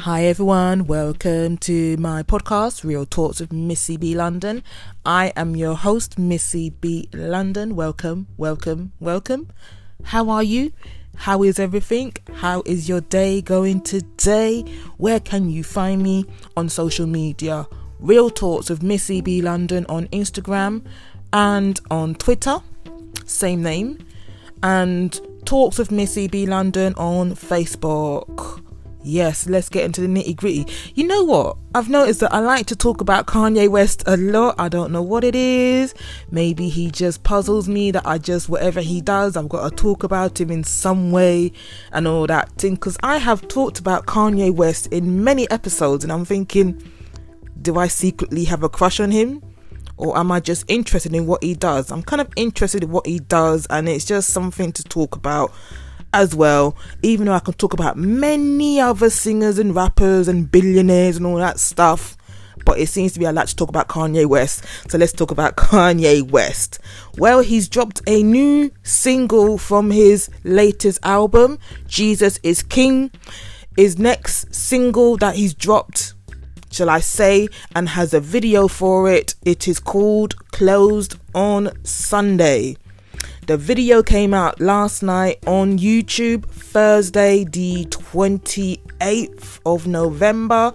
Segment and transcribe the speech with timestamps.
[0.00, 4.62] Hi everyone, welcome to my podcast, Real Talks with Missy B London.
[5.06, 7.74] I am your host, Missy B London.
[7.74, 9.50] Welcome, welcome, welcome.
[10.04, 10.72] How are you?
[11.16, 12.12] How is everything?
[12.34, 14.60] How is your day going today?
[14.98, 16.26] Where can you find me
[16.58, 17.66] on social media?
[17.98, 20.84] Real Talks with Missy B London on Instagram
[21.32, 22.58] and on Twitter,
[23.24, 24.06] same name,
[24.62, 28.65] and Talks with Missy B London on Facebook.
[29.08, 30.66] Yes, let's get into the nitty gritty.
[30.96, 31.58] You know what?
[31.76, 34.56] I've noticed that I like to talk about Kanye West a lot.
[34.58, 35.94] I don't know what it is.
[36.32, 40.02] Maybe he just puzzles me that I just, whatever he does, I've got to talk
[40.02, 41.52] about him in some way
[41.92, 42.74] and all that thing.
[42.74, 46.82] Because I have talked about Kanye West in many episodes and I'm thinking,
[47.62, 49.40] do I secretly have a crush on him?
[49.98, 51.92] Or am I just interested in what he does?
[51.92, 55.52] I'm kind of interested in what he does and it's just something to talk about
[56.12, 61.16] as well, even though I can talk about many other singers and rappers and billionaires
[61.16, 62.16] and all that stuff.
[62.64, 64.64] But it seems to be I like to talk about Kanye West.
[64.88, 66.80] So let's talk about Kanye West.
[67.16, 73.10] Well, he's dropped a new single from his latest album, Jesus is King.
[73.76, 76.14] His next single that he's dropped,
[76.72, 79.34] shall I say, and has a video for it.
[79.44, 82.78] It is called Closed on Sunday.
[83.46, 90.72] The video came out last night on YouTube, Thursday, the 28th of November,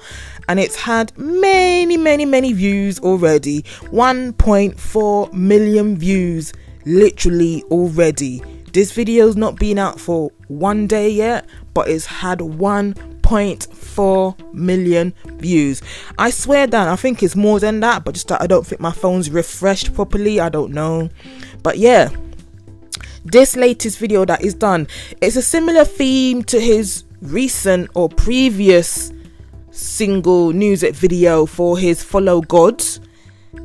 [0.47, 6.53] and it's had many, many, many views already 1.4 million views
[6.85, 8.41] literally already.
[8.71, 15.81] This video's not been out for one day yet, but it's had 1.4 million views.
[16.17, 18.79] I swear that I think it's more than that, but just that I don't think
[18.79, 20.39] my phone's refreshed properly.
[20.39, 21.09] I don't know.
[21.63, 22.09] But yeah,
[23.23, 24.87] this latest video that is done
[25.21, 29.11] it's a similar theme to his recent or previous
[29.71, 32.83] single music video for his follow god.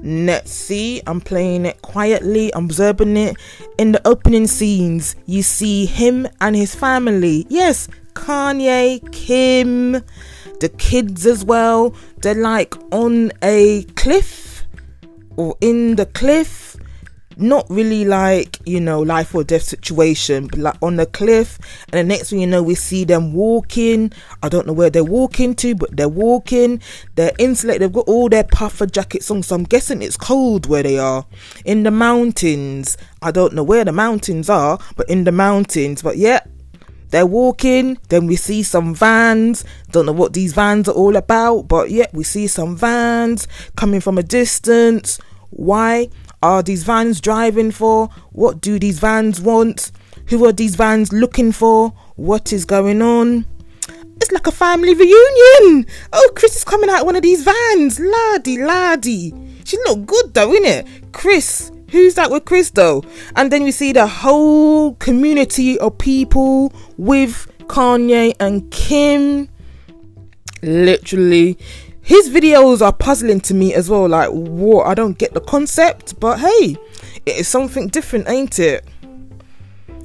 [0.03, 3.37] Let's see i'm playing it quietly i'm observing it.
[3.79, 7.47] In the opening scenes you see him and his family.
[7.49, 9.93] Yes kanye kim
[10.61, 11.95] the kids as well.
[12.23, 14.65] They're like on a cliff
[15.37, 16.77] or in the cliff
[17.37, 21.59] not really like you know life or death situation but like on the cliff
[21.93, 24.13] and the next thing you know we see them walking.
[24.43, 26.81] I don't know where they're walking to but they're walking.
[27.15, 27.83] They're insulated.
[27.83, 31.27] They've got all their puffer jackets on so i'm guessing it's cold where they are.
[31.65, 32.97] In the mountains.
[33.23, 36.03] I don't know where the mountains are but in the mountains.
[36.03, 36.41] But yeah
[37.11, 37.99] they're walking.
[38.09, 39.65] Then we see some vans.
[39.91, 44.01] Don't know what these vans are all about but yeah we see some vans coming
[44.01, 45.19] from a distance.
[45.51, 46.09] Why
[46.43, 48.09] are these vans driving for?
[48.33, 49.93] What do these vans want?
[50.29, 51.91] Who are these vans looking for?
[52.17, 53.47] What is going on?
[54.17, 55.87] It's like a family reunion.
[56.13, 58.01] Oh, Kris is coming out one of these vans.
[58.01, 59.35] Laddie, laddie.
[59.65, 61.13] She look good though, innit?
[61.13, 61.71] Kris.
[61.91, 63.05] Who's that with Kris though?
[63.37, 69.49] And then we see the whole community of people with Kanye and Kim.
[70.63, 71.59] Literally
[72.07, 74.09] his videos are puzzling to me as well.
[74.09, 74.87] Like, what?
[74.87, 76.77] I don't get the concept, but hey,
[77.27, 78.87] it is something different, ain't it?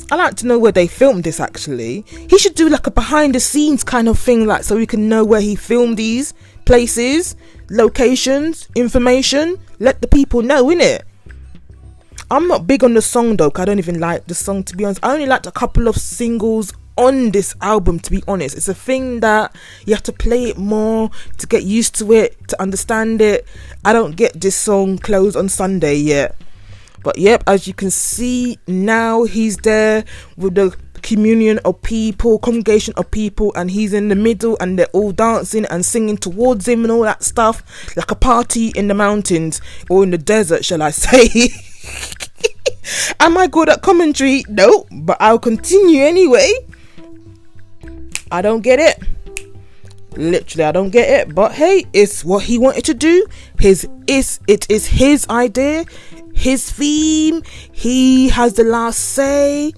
[0.10, 2.04] I like to know where they filmed this actually.
[2.28, 5.10] He should do like a behind the scenes kind of thing, like so we can
[5.10, 6.34] know where he filmed these
[6.66, 7.36] places,
[7.70, 9.60] locations, information.
[9.78, 11.04] Let the people know, innit?
[12.32, 14.86] I'm not big on the song though, I don't even like the song to be
[14.86, 15.02] honest.
[15.04, 18.74] I only liked a couple of singles on this album to be honest it's a
[18.74, 19.54] thing that
[19.86, 23.48] you have to play it more to get used to it to understand it
[23.84, 26.36] i don't get this song closed on sunday yet
[27.04, 30.06] but yep as you can see now he's there
[30.38, 34.86] with the communion of people congregation of people and he's in the middle and they're
[34.94, 37.64] all dancing and singing towards him and all that stuff
[37.98, 41.50] like a party in the mountains or in the desert shall i say
[43.20, 44.44] Am I good at commentary?
[44.50, 46.52] No, but I'll continue anyway.
[48.32, 49.00] I don't get it.
[50.18, 51.36] Literally, I don't get it.
[51.36, 53.26] But hey, it's what he wanted to do.
[53.60, 55.86] His is it is his idea,
[56.34, 57.44] his theme.
[57.72, 59.74] He has the last say.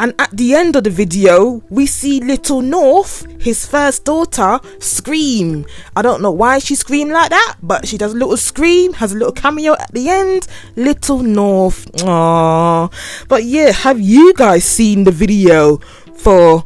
[0.00, 5.66] And at the end of the video, we see Little North, his first daughter, scream.
[5.94, 9.12] I don't know why she screamed like that, but she does a little scream, has
[9.12, 10.46] a little cameo at the end.
[10.74, 11.84] Little North.
[11.98, 12.90] Aww.
[13.28, 15.76] But yeah, have you guys seen the video
[16.16, 16.64] for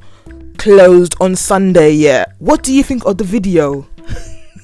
[0.56, 2.36] Closed on Sunday yet?
[2.38, 3.84] What do you think of the video?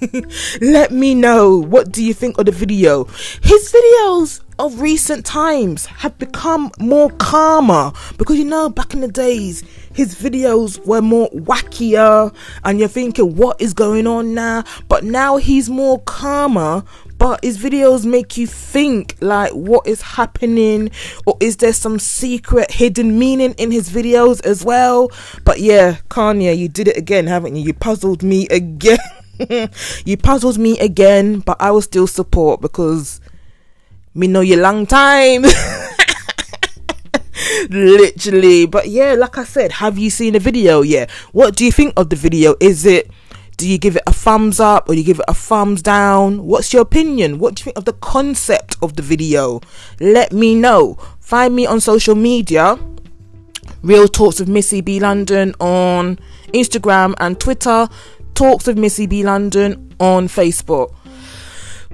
[0.60, 1.58] Let me know.
[1.58, 3.04] What do you think of the video?
[3.42, 7.92] His videos of recent times have become more calmer.
[8.18, 9.64] Because you know back in the days
[9.94, 12.32] his videos were more wackier
[12.64, 14.64] and you're thinking what is going on now?
[14.88, 16.84] But now he's more calmer
[17.18, 20.90] but his videos make you think like what is happening?
[21.26, 25.10] Or is there some secret hidden meaning in his videos as well?
[25.44, 27.62] But yeah kanye you did it again haven't you?
[27.62, 28.98] You puzzled me again.
[30.04, 33.22] You puzzled me again but i will still support because
[34.14, 35.42] me know you long time
[37.70, 41.72] literally but yeah like i said have you seen the video yeah what do you
[41.72, 43.10] think of the video is it
[43.60, 46.46] do you give it a thumbs up or you give it a thumbs down?
[46.46, 47.38] What's your opinion?
[47.38, 49.60] What do you think of the concept of the video?
[50.00, 50.94] Let me know.
[51.20, 52.78] Find me on social media.
[53.82, 56.18] Real Talks with Missy B London on
[56.54, 57.86] Instagram and Twitter.
[58.32, 60.94] Talks with Missy B London on Facebook.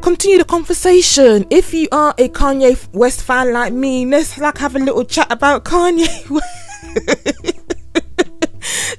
[0.01, 1.47] Continue the conversation.
[1.51, 5.31] If you are a Kanye West fan like me, let's like have a little chat
[5.33, 6.41] about Kanye.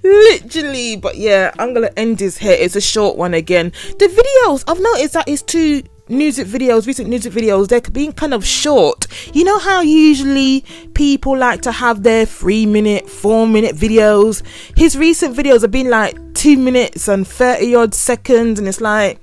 [0.03, 4.63] literally but yeah i'm gonna end this here it's a short one again the videos
[4.67, 9.07] i've noticed that it's two music videos recent music videos they're being kind of short
[9.35, 10.63] you know how usually
[10.93, 14.41] people like to have their three minute four minute videos
[14.77, 19.19] his recent videos have been like two minutes and 30 odd seconds and it's like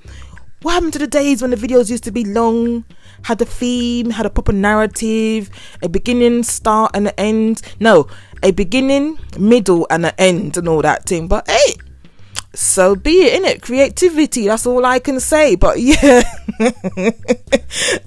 [0.65, 2.83] what happened to the days when the videos used to be long
[3.23, 5.49] had a theme had a proper narrative
[5.81, 8.07] a beginning start and an end no
[8.45, 11.27] a beginning, middle, and an end, and all that thing.
[11.27, 11.75] But hey,
[12.53, 13.61] so be it, innit?
[13.61, 15.55] Creativity, that's all I can say.
[15.55, 16.21] But yeah,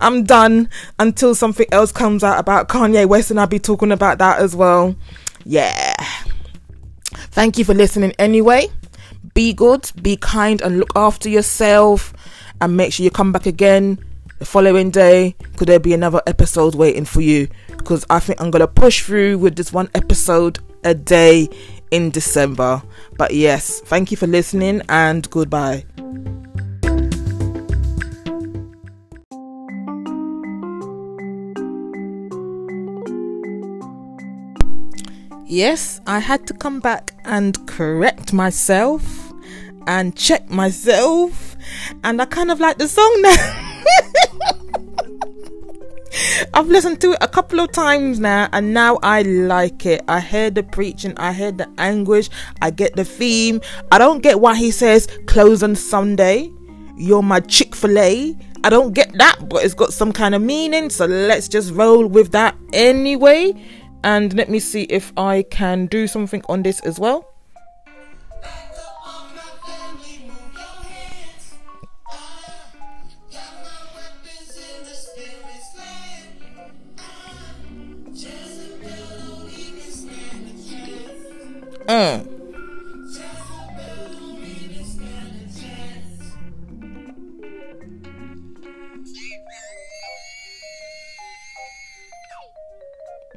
[0.01, 0.69] I'm done
[0.99, 4.55] until something else comes out about Kanye West, and I'll be talking about that as
[4.55, 4.95] well.
[5.45, 5.95] Yeah.
[7.31, 8.69] Thank you for listening anyway.
[9.35, 12.13] Be good, be kind, and look after yourself.
[12.61, 13.99] And make sure you come back again
[14.39, 15.35] the following day.
[15.57, 17.49] Could there be another episode waiting for you?
[17.89, 21.49] because I think I'm to push through with this one episode a day
[21.91, 22.83] in December.
[23.17, 25.87] But yes, thank you for listening and goodbye.
[35.47, 39.28] Yes, I had to come back and correct myself
[39.89, 41.57] and check myself,
[42.05, 43.65] and I kind of like the song now.
[46.55, 50.03] I've listened to it a couple of times now, and now I like it.
[50.07, 52.29] I hear the preaching, I hear the anguish,
[52.61, 53.61] I get the theme.
[53.91, 56.53] I don't get why he says close on Sunday.
[56.97, 58.37] You're my Chick fil A.
[58.65, 62.07] I don't get that, but it's got some kind of meaning, so let's just roll
[62.07, 63.55] with that anyway.
[64.05, 67.28] And let me see if I can do something on this as well.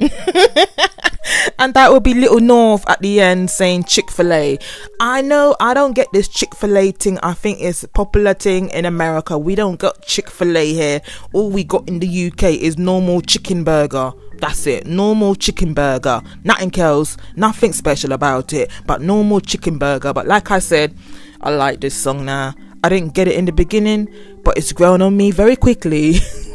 [1.60, 4.58] and that would be Little North at the end saying Chick fil A.
[5.00, 7.20] I know I don't get this Chick fil A thing.
[7.20, 9.38] I think it's a popular thing in America.
[9.38, 11.02] We don't got Chick fil A here.
[11.34, 14.12] All we got in the UK is normal chicken burger.
[14.38, 14.88] That's it.
[14.88, 16.22] Normal chicken burger.
[16.44, 17.16] Nothing else.
[17.36, 18.72] Nothing special about it.
[18.88, 20.14] But normal chicken burger.
[20.14, 20.98] But like I said,
[21.42, 22.56] I like this song now.
[22.84, 24.08] I didn't get it in the beginning,
[24.44, 26.16] but it's grown on me very quickly.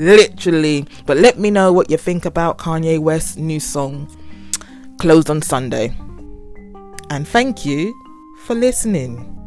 [0.00, 0.86] Literally.
[1.04, 4.08] But let me know what you think about Kanye West's new song,
[4.98, 5.94] Closed on Sunday.
[7.10, 7.92] And thank you
[8.44, 9.39] for listening.